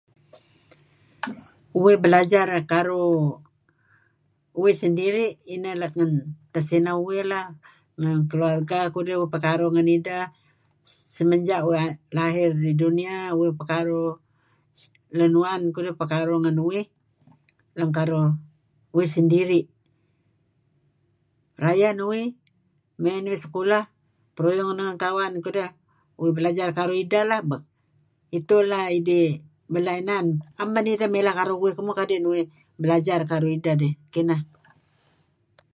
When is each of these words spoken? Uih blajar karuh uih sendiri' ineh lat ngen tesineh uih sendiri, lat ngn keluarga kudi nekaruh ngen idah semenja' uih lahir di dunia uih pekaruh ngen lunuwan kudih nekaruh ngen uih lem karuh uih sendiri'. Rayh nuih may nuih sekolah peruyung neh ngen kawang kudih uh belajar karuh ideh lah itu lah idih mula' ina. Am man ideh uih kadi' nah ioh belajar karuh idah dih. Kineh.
Uih 1.81 1.97
blajar 2.03 2.49
karuh 2.71 3.25
uih 4.61 4.75
sendiri' 4.81 5.29
ineh 5.53 5.75
lat 5.81 5.93
ngen 5.97 6.11
tesineh 6.53 6.95
uih 7.05 7.23
sendiri, 7.23 7.31
lat 7.33 7.51
ngn 8.01 8.19
keluarga 8.31 8.79
kudi 8.95 9.13
nekaruh 9.17 9.69
ngen 9.71 9.89
idah 9.97 10.25
semenja' 11.15 11.61
uih 11.69 11.83
lahir 12.17 12.49
di 12.65 12.71
dunia 12.83 13.17
uih 13.39 13.51
pekaruh 13.59 14.11
ngen 15.17 15.17
lunuwan 15.31 15.61
kudih 15.75 15.93
nekaruh 15.97 16.39
ngen 16.43 16.57
uih 16.69 16.85
lem 17.77 17.89
karuh 17.97 18.29
uih 18.97 19.09
sendiri'. 19.15 19.65
Rayh 21.63 21.93
nuih 21.99 22.27
may 23.03 23.17
nuih 23.25 23.39
sekolah 23.45 23.83
peruyung 24.35 24.71
neh 24.75 24.85
ngen 24.87 24.99
kawang 25.03 25.33
kudih 25.45 25.69
uh 26.21 26.31
belajar 26.37 26.69
karuh 26.77 26.97
ideh 27.03 27.23
lah 27.29 27.41
itu 28.37 28.57
lah 28.71 28.83
idih 28.99 29.27
mula' 29.71 29.97
ina. 30.01 30.15
Am 30.61 30.69
man 30.73 30.85
ideh 30.93 31.09
uih 31.13 31.77
kadi' 31.99 32.19
nah 32.23 32.31
ioh 32.37 32.47
belajar 32.81 33.19
karuh 33.29 33.51
idah 33.57 33.75
dih. 33.81 33.93
Kineh. 34.13 34.41